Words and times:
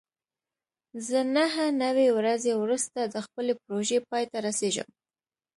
زه 1.07 1.19
نهه 1.35 1.65
نوي 1.83 2.09
ورځې 2.17 2.51
وروسته 2.61 2.99
د 3.03 3.15
خپلې 3.25 3.53
پروژې 3.63 3.99
پای 4.09 4.23
ته 4.31 4.37
رسېږم. 4.47 4.89